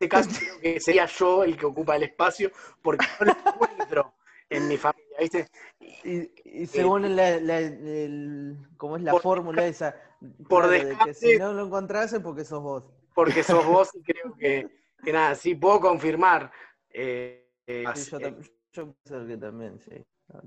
[0.00, 4.14] este caso creo que sería yo el que ocupa el espacio, porque no lo encuentro
[4.48, 5.46] en mi familia, ¿viste?
[5.78, 6.30] Y,
[6.62, 9.94] y según la, la- el- ¿cómo es la por fórmula esa?
[10.48, 12.84] por claro, de que si no lo encontrás es porque sos vos.
[13.14, 14.66] Porque sos vos y creo que,
[15.04, 16.50] que nada, sí puedo confirmar.
[16.88, 18.34] eh, eh, yo, eh,
[18.72, 20.02] yo pienso que también, sí.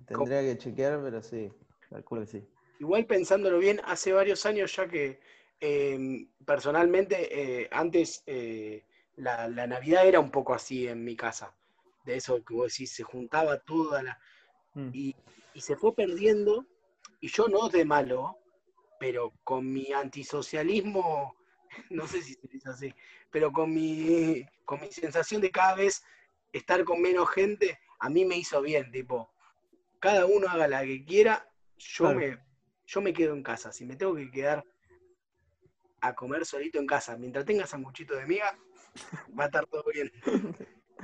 [0.08, 1.52] Tendría que chequear, pero sí,
[1.90, 2.48] calculo que sí.
[2.80, 5.20] Igual pensándolo bien, hace varios años ya que
[5.60, 8.84] eh, personalmente eh, antes eh,
[9.16, 11.56] la, la Navidad era un poco así en mi casa.
[12.06, 14.20] De eso que vos decís, se juntaba toda la...
[14.74, 14.90] Mm.
[14.94, 15.16] Y,
[15.54, 16.66] y se fue perdiendo,
[17.20, 18.38] y yo no de malo,
[19.00, 21.36] pero con mi antisocialismo,
[21.90, 22.94] no sé si se dice así,
[23.30, 26.04] pero con mi, con mi sensación de cada vez
[26.52, 29.32] estar con menos gente, a mí me hizo bien, tipo,
[30.00, 31.48] cada uno haga la que quiera,
[31.78, 32.20] yo, Claro.
[32.20, 32.40] me,
[32.86, 33.72] yo me quedo en casa.
[33.72, 34.64] Si me tengo que quedar
[36.02, 38.58] a comer solito en casa, mientras tenga sanguchito de miga,
[39.38, 40.12] va a estar todo bien.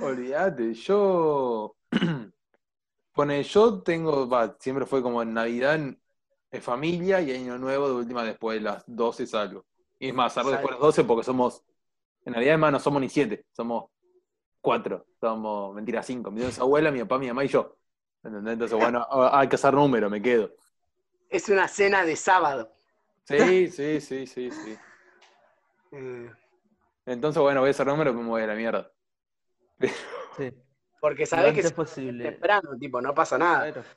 [0.00, 1.76] Olvídate, yo.
[3.12, 6.00] Pone, yo tengo, va, siempre fue como en Navidad en,
[6.60, 9.64] familia y Año Nuevo de última después de las 12 salgo.
[9.98, 11.64] Y es más, salgo después de las 12 porque somos.
[12.24, 13.90] En Navidad, además, no somos ni siete, somos
[14.60, 15.06] cuatro.
[15.20, 16.30] Somos, mentira, cinco.
[16.30, 17.76] Mi abuela, mi papá, mi mamá y yo.
[18.22, 18.54] ¿Entendés?
[18.54, 20.50] Entonces, bueno, hay que hacer número, me quedo.
[21.28, 22.72] Es una cena de sábado.
[23.24, 24.78] Sí, sí, sí, sí, sí.
[27.06, 28.90] Entonces, bueno, voy a hacer número y me voy a la mierda.
[30.36, 30.52] Sí.
[31.00, 32.24] porque Lo sabés que es posible.
[32.30, 33.72] temprano, tipo, no pasa nada.
[33.72, 33.88] Claro.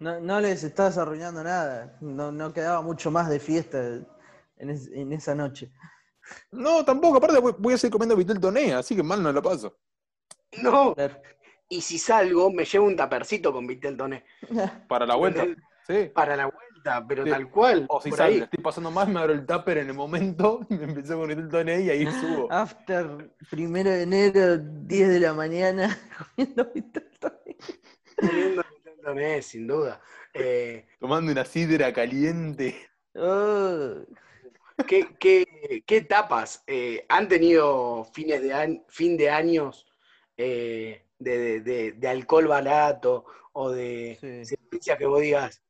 [0.00, 1.96] No, no les estabas arruinando nada.
[2.00, 3.78] No, no quedaba mucho más de fiesta
[4.56, 5.72] en, es- en esa noche.
[6.50, 9.40] No, tampoco, aparte voy, voy a seguir comiendo vitel toné, así que mal no la
[9.40, 9.78] paso.
[10.62, 11.14] No, Claro.
[11.70, 14.24] y si salgo, me llevo un tapercito con Vitel Toné.
[14.88, 15.46] Para la vuelta,
[15.86, 16.10] sí.
[16.14, 16.67] Para la vuelta,
[17.08, 17.30] pero Sí.
[17.30, 17.86] tal cual.
[17.88, 20.84] O si sale, estoy pasando mal, me abro el tupper en el momento, y me
[20.84, 22.50] empecé con vitel toné y ahí subo.
[22.50, 25.98] After primero de enero, 10 de la mañana,
[26.36, 27.56] comiendo Vitel Toné.
[28.16, 30.00] Comiendo Vitel Toné, sin duda.
[30.34, 32.76] Eh, Tomando una sidra caliente.
[33.14, 33.94] Oh,
[34.86, 39.86] ¿qué, qué, qué etapas eh, han tenido fines de año, fin de años
[40.36, 44.44] eh, de, de- de- de alcohol barato o de Sí.
[44.44, 45.60] sentencias que vos digas,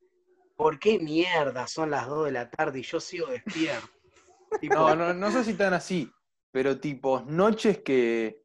[0.59, 3.88] ¿por qué mierda son las 2 de la tarde y yo sigo despierto?
[4.61, 6.11] Tipo, No, no, no sé si tan así,
[6.51, 8.42] pero tipo, noches que.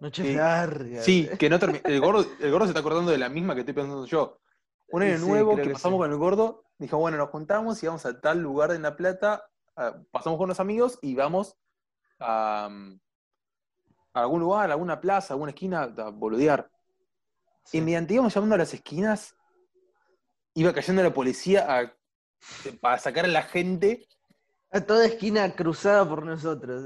[0.00, 0.34] noches Sí.
[0.34, 1.04] largas.
[1.04, 3.60] Sí, que no termi- El gordo, el gordo se está acordando de la misma que
[3.60, 4.40] estoy pensando yo.
[4.88, 5.98] Un año Sí, nuevo que que pasamos sí.
[6.02, 9.44] con el gordo, dijo, bueno, nos juntamos y vamos a tal lugar en La Plata,
[10.10, 11.56] pasamos con unos amigos y vamos
[12.20, 13.00] a, mm,
[14.14, 16.70] a algún lugar, a alguna plaza, a alguna esquina, a boludear.
[17.64, 17.78] Sí.
[17.78, 19.36] Y mediante íbamos llamando a las esquinas,
[20.54, 21.92] iba cayendo la policía a-
[22.80, 24.06] para sacar a la gente.
[24.70, 26.84] A toda esquina cruzada por nosotros.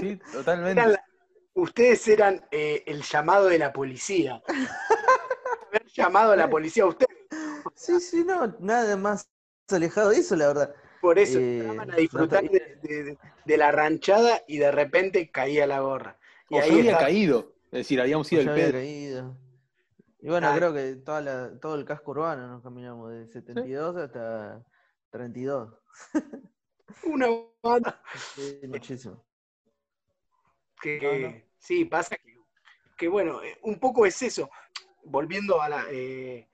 [0.00, 0.72] Sí, totalmente.
[0.80, 1.04] eran la-
[1.54, 4.42] ustedes eran eh, el llamado de la policía.
[5.68, 7.16] Haber llamado a la policía a ustedes.
[7.74, 9.28] Sí, sí, no, nada más
[9.70, 10.74] alejado de eso, la verdad.
[11.00, 15.30] Por eso Eh, estaban a disfrutar no de, de- de la ranchada y de repente
[15.30, 16.18] caía la gorra.
[16.48, 17.54] Y O yo ahí había caído.
[17.66, 18.72] Es decir, habíamos ido había pedo.
[18.72, 19.36] caído.
[20.22, 20.54] Y bueno, Ah.
[20.56, 24.62] creo que toda la- todo el casco urbano nos caminamos de 72 hasta
[25.10, 25.72] 32.
[27.04, 27.26] una
[27.62, 28.02] banda
[28.36, 29.24] Sí, muchísimo.
[30.80, 31.52] que, No, que- no.
[31.58, 32.34] sí, pasa que,
[32.96, 34.50] que bueno, eh, un poco es eso.
[35.04, 36.48] Volviendo a la eh,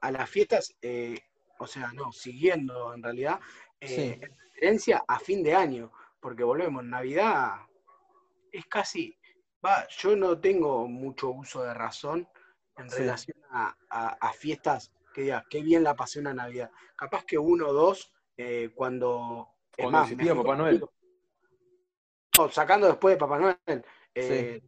[0.00, 1.20] a las fiestas, eh,
[1.60, 3.38] o sea, no, siguiendo en realidad,
[3.78, 4.02] eh, Sí.
[4.20, 7.52] en referencia a fin de año, porque volvemos, Navidad
[8.50, 9.16] es casi,
[9.64, 12.28] va, yo no tengo mucho uso de razón
[12.76, 12.98] en Sí.
[12.98, 16.70] relación a, a- a fiestas que digas, qué bien la pasé una Navidad.
[16.96, 19.48] Capaz que uno o dos, eh, cuando...
[19.76, 20.84] es Cuando más, existía Papá Noel.
[22.38, 23.84] No, sacando después de Papá Noel.
[24.14, 24.62] eh,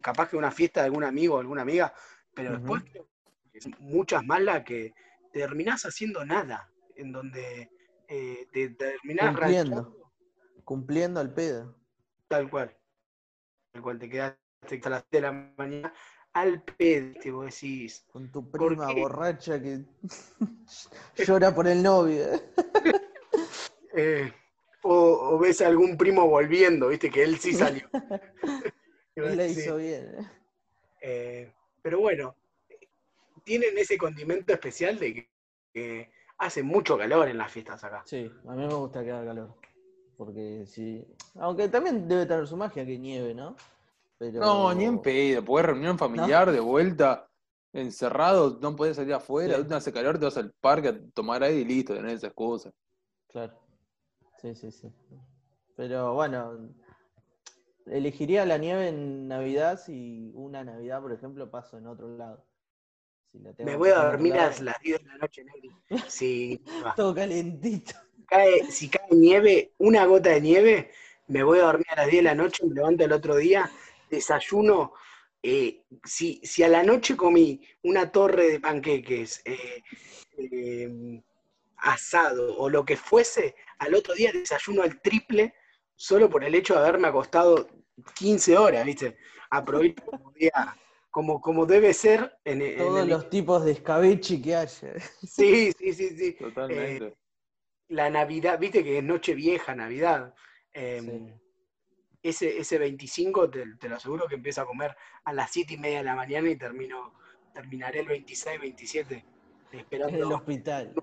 [0.00, 1.92] Capaz que una fiesta de algún amigo o alguna amiga,
[2.32, 3.08] pero después creo
[3.52, 4.94] que son muchas más las que
[5.32, 7.68] terminás haciendo nada, en donde
[8.06, 9.76] eh, te terminás Cumpliendo.
[9.82, 10.12] ranchando
[10.64, 11.76] Cumpliendo al pedo.
[12.28, 12.76] tal cual.
[13.72, 14.38] Tal cual te quedaste
[14.74, 15.94] hasta las 7 de la mañana
[16.36, 18.04] al pedo, te vos decís.
[18.12, 19.84] Con tu ¿Por prima borracha que
[21.26, 22.26] llora por el novio.
[23.96, 24.30] eh,
[24.82, 24.92] o,
[25.32, 27.88] o ves a algún primo volviendo, viste, que él sí salió.
[29.16, 30.28] Decís, hizo bien.
[31.00, 31.50] Eh,
[31.80, 32.36] pero bueno,
[33.42, 35.30] tienen ese condimento especial de que,
[35.72, 38.02] que hace mucho calor en las fiestas acá.
[38.04, 39.54] Sí, a mí me gusta que haga calor.
[40.18, 41.02] Porque sí.
[41.36, 43.56] Aunque también debe tener su magia que nieve, ¿no?
[44.18, 44.40] Pero...
[44.40, 47.28] No, ni en pedo, porque reunión familiar de vuelta,
[47.72, 49.74] encerrado, no podés salir afuera, Sí.
[49.74, 52.72] hace calor, te vas al parque a tomar aire y listo, tenés esa excusa.
[53.28, 53.58] Claro.
[54.40, 54.90] Sí, sí, sí.
[55.76, 56.70] Pero bueno,
[57.86, 62.44] elegiría la nieve en Navidad si una Navidad, por ejemplo, paso en otro lado.
[63.32, 65.70] Si la tengo Me voy a dormir a las 10 de la noche, Negri.
[66.08, 66.62] Si,
[66.96, 67.92] Todo calentito.
[68.26, 70.90] cae, si cae nieve, una gota de nieve,
[71.28, 73.70] me voy a dormir a las 10 de la noche, me levanto el otro día,
[74.10, 74.92] desayuno.
[75.42, 79.82] eh, si, si a la noche comí una torre de panqueques, eh,
[80.38, 81.22] eh,
[81.76, 85.54] asado o lo que fuese, al otro día desayuno el triple
[85.94, 87.68] solo por el hecho de haberme acostado
[88.14, 89.16] 15 horas, ¿viste?
[89.50, 90.76] Aprovecho como, día-
[91.10, 94.94] como, como debe ser en, en Todos el- los tipos de escabeche que haya.
[95.26, 96.32] Sí, sí, sí, sí.
[96.32, 97.14] Totalmente.
[97.88, 100.34] La Navidad, viste que es noche vieja, Navidad.
[100.72, 101.45] Eh, Sí.
[102.28, 105.78] Ese, ese 25 te, te lo aseguro que empiezo a comer a las 7 y
[105.78, 107.14] media de la mañana y termino,
[107.52, 109.24] terminaré el 26, 27
[109.72, 110.34] En el esperando.
[110.36, 110.94] hospital.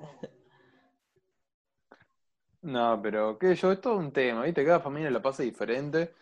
[2.61, 4.65] No, pero qué sé yo, es todo un tema, ¿viste?
[4.65, 6.13] Cada familia la pasa diferente.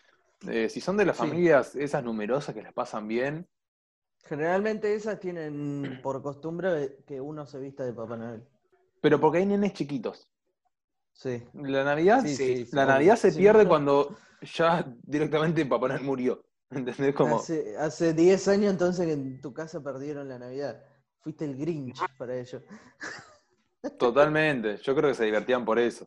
[0.48, 1.20] Eh, si son de las Sí.
[1.20, 3.48] familias esas numerosas que las pasan bien,
[4.24, 8.42] Generalmente esas tienen por costumbre que uno se vista de Papá Noel.
[9.02, 10.31] pero porque hay nenes chiquitos.
[11.12, 11.42] Sí.
[11.54, 12.86] La Navidad, Sí, sí, la.
[12.86, 16.44] Navidad se pierde cuando ya directamente Papá Noel murió.
[16.70, 17.14] ¿Entendés?
[17.14, 20.82] Como, Hace, hace 10 años entonces que en tu casa perdieron la Navidad.
[21.20, 22.62] Fuiste el Grinch para ellos.
[23.98, 24.78] totalmente.
[24.78, 26.06] Yo creo que se divertían por eso.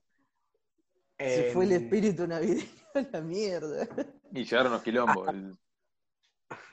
[1.17, 3.87] Se fue el Eh, espíritu navideño a la mierda.
[4.33, 5.27] Y llegaron los quilombos.
[5.29, 5.55] El-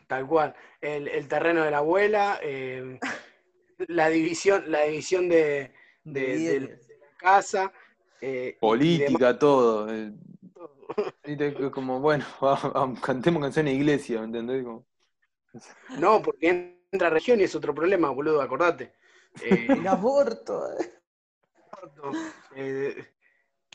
[0.09, 0.55] tal cual.
[0.81, 2.99] El, el terreno de la abuela, eh,
[3.89, 5.73] la división, la división de,
[6.05, 6.89] de- de- Diez.
[6.89, 7.73] de la casa.
[8.23, 9.93] Eh, Política, todo.
[9.93, 10.13] eh,
[11.25, 12.25] viste, como, bueno,
[13.03, 14.65] cantemos canción en iglesia, ¿me entendés?
[14.65, 14.87] Como-
[15.99, 18.95] No, porque entra región y es otro problema, boludo, acordate.
[19.43, 20.71] Eh, El aborto.
[20.79, 20.93] eh.
[22.55, 23.07] eh,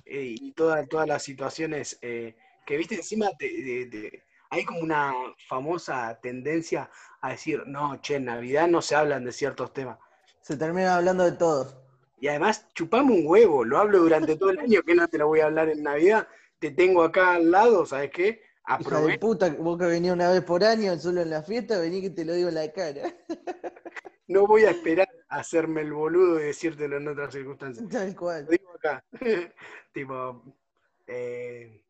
[0.05, 4.79] eh, y toda- todas las situaciones eh, que, viste, encima te- de- de- hay como
[4.79, 5.13] una
[5.49, 6.89] famosa tendencia
[7.21, 9.97] a decir, no, che, en Navidad no se hablan de ciertos temas.
[10.41, 11.86] Se termina hablando de todo.
[12.19, 15.27] Y además, chupame un huevo, lo hablo durante todo el año, que no te lo
[15.27, 16.27] voy a hablar en Navidad.
[16.59, 18.41] Te tengo acá al lado, ¿sabes qué?
[18.79, 19.19] Hija de Aprovecha.
[19.19, 22.25] puta, vos que venís una vez por año, solo en la fiesta, vení que te
[22.25, 23.03] lo digo en la cara.
[24.29, 27.87] No voy a esperar a hacerme el boludo y decírtelo en otras circunstancias.
[27.89, 28.43] Tal cual.
[28.43, 29.01] Lo digo acá.
[29.93, 30.43] tipo,
[31.07, 31.81] eh,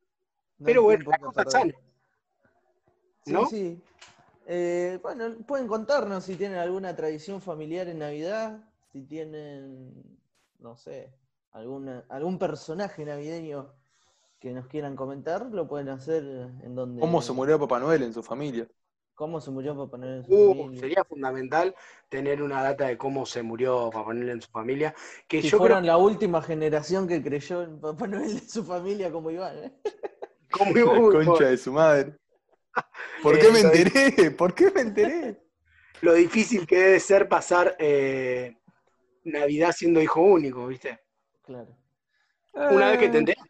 [0.60, 1.74] No pero bueno, la cosa sana.
[3.26, 3.46] Sí, ¿no?
[3.48, 3.82] sí.
[4.46, 8.64] Eh, bueno, pueden contarnos si tienen alguna tradición familiar en Navidad,
[8.94, 10.17] si tienen,
[10.60, 11.14] no sé,
[11.52, 13.74] alguna, algún personaje navideño
[14.40, 16.24] que nos quieran comentar, lo pueden hacer
[16.64, 17.02] en donde...
[17.02, 18.68] ¿Cómo se murió Papá Noel en su familia?
[19.16, 20.80] ¿Cómo se murió Papá Noel en su Uh, familia?
[20.82, 21.76] sería fundamental
[22.08, 24.94] tener una data de cómo se murió Papá Noel en su familia.
[25.28, 28.64] Que Si yo fueron creo la última generación que creyó en Papá Noel de su
[28.64, 29.58] familia como Iván.
[29.58, 29.74] ¿eh?
[30.52, 32.16] como La concha de su madre.
[33.24, 34.32] ¿Por qué me enteré?
[34.32, 35.42] ¿Por qué me enteré?
[36.02, 38.57] lo difícil que debe ser pasar eh,
[39.32, 41.00] Navidad siendo hijo único, ¿viste?
[41.44, 41.76] Claro.
[42.54, 43.46] Una vez que te Eh, enterás,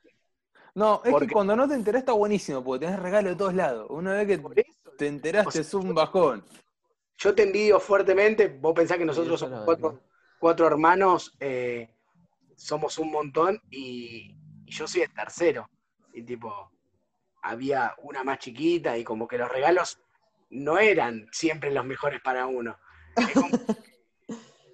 [0.75, 3.53] No, es Porque- que cuando no te enterás está buenísimo, porque tenés regalo de todos
[3.55, 3.87] lados.
[3.89, 4.37] Una vez que
[4.97, 6.43] te enteraste O sea, es un bajón.
[7.17, 8.47] yo te envidio fuertemente.
[8.47, 9.99] Vos pensás que nosotros somos
[10.39, 11.89] cuatro, hermanos, eh,
[12.55, 14.35] somos un montón y,
[14.65, 15.67] y yo soy el tercero.
[16.13, 16.71] Y tipo,
[17.41, 19.99] había una más chiquita y como que los regalos
[20.51, 22.77] no eran siempre los mejores para uno.
[23.15, 23.47] Es como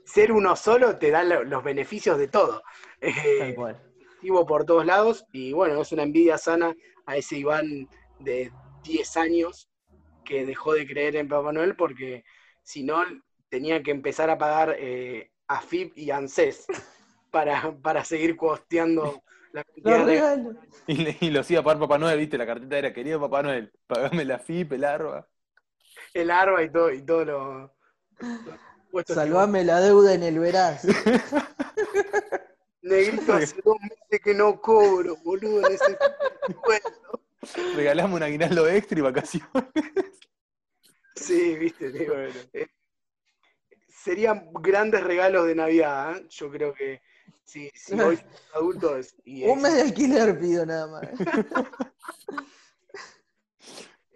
[0.05, 2.63] ser uno solo te da lo- los beneficios de todo.
[3.05, 3.81] Eh, Tal cual.
[4.15, 6.73] activo por todos lados y bueno, es una envidia sana
[7.05, 7.89] a ese Iván
[8.19, 8.49] de
[8.81, 9.69] 10 años
[10.23, 12.23] que dejó de creer en Papá Noel porque
[12.61, 13.03] si no
[13.49, 16.65] tenía que empezar a pagar eh, AFIP y ANSES
[17.29, 20.55] para, para seguir costeando la cantidad Los de regalos.
[20.87, 24.23] Y, y lo hacía pagar Papá Noel, viste, la cartita era, querido Papá Noel, pagame
[24.23, 25.27] la FIP, el arba.
[26.13, 27.75] el arba y todo, y todo lo...
[28.93, 30.83] puesto Salvame la deuda en el veraz.
[32.83, 37.23] Negrito, hace dos meses que no cobro, boludo, el sueldo.
[37.75, 39.49] Regalame un aguinaldo extra y vacaciones.
[41.15, 42.33] Sí, viste, digo, Bueno.
[43.87, 46.17] serían grandes regalos de Navidad.
[46.17, 46.27] ¿eh?
[46.29, 47.01] Yo creo que
[47.43, 48.19] si, si hoy
[48.53, 51.09] adultos y Un mes de alquiler pido nada más.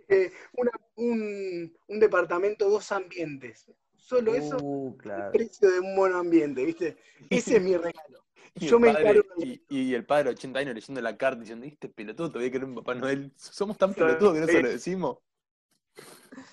[0.10, 3.66] eh, una- un, un departamento, dos ambientes.
[4.08, 5.32] Solo eso, Uh, el claro.
[5.34, 6.98] precio de un monoambiente, ¿viste?
[7.30, 8.24] Ese es mi regalo.
[8.56, 11.42] Y Yo el me padre- y, y el padre de 80 años leyendo la carta
[11.42, 12.30] diciendo, ¿viste pelotudo?
[12.32, 13.34] Todavía querés un Papá Noel.
[13.36, 15.18] Somos tan pelotudos que no se lo decimos.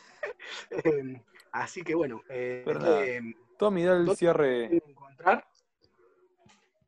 [0.70, 3.20] Eh, así que bueno, eh, eh,
[3.58, 4.66] Tommy, da el ¿Dónde cierre.
[4.68, 5.44] pueden encontrar.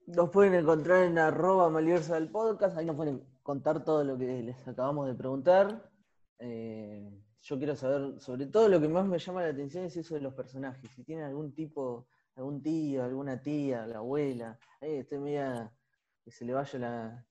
[0.07, 4.25] Nos pueden encontrar en arroba Maliversa del podcast, ahí nos pueden contar todo lo que
[4.43, 5.91] les acabamos de preguntar.
[6.39, 7.11] Eh,
[7.43, 10.21] yo quiero saber, sobre todo lo que más me llama la atención es eso de
[10.21, 10.91] los personajes.
[10.91, 15.73] Si tienen algún tipo, algún tío, alguna tía, la abuela, eh, estoy media
[16.25, 17.27] que se le vaya la,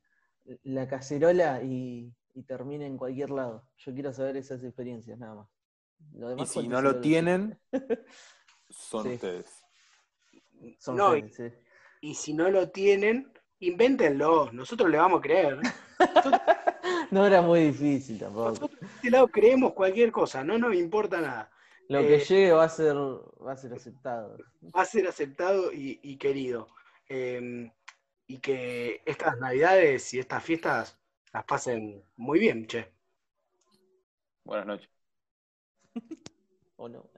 [0.63, 3.67] la cacerola y, y termine en cualquier lado.
[3.77, 5.49] Yo quiero saber esas experiencias nada más.
[6.13, 7.59] Lo Y si no lo tienen,
[8.69, 9.13] son Sí.
[9.15, 9.63] ustedes.
[10.79, 11.43] Son No, ustedes, sí.
[12.01, 14.51] Y si no lo tienen, invéntenlo.
[14.51, 15.59] Nosotros le vamos a creer.
[17.15, 18.49] No era muy difícil tampoco.
[18.49, 21.49] Nosotros de este lado creemos cualquier cosa, no nos importa nada.
[21.87, 24.37] Lo que Eh, llegue va a ser, va a ser aceptado.
[24.75, 26.67] Va a ser aceptado y, y querido.
[27.07, 27.71] Eh,
[28.27, 30.99] y que estas navidades y estas fiestas
[31.31, 32.91] las pasen muy bien, che.
[34.43, 34.89] Buenas noches.
[36.77, 37.09] ¿O no?